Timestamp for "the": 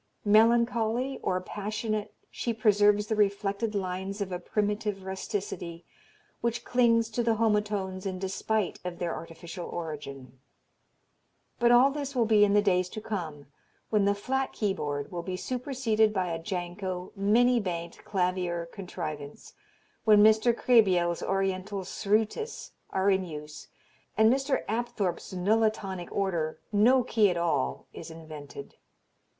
3.05-3.15, 7.21-7.35, 12.55-12.63, 14.05-14.15